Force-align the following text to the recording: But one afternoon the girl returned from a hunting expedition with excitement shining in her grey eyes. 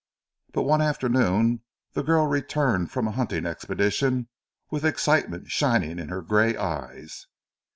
But 0.51 0.63
one 0.63 0.81
afternoon 0.81 1.61
the 1.93 2.01
girl 2.01 2.25
returned 2.25 2.89
from 2.89 3.07
a 3.07 3.11
hunting 3.11 3.45
expedition 3.45 4.29
with 4.71 4.83
excitement 4.83 5.51
shining 5.51 5.99
in 5.99 6.09
her 6.09 6.23
grey 6.23 6.57
eyes. 6.57 7.27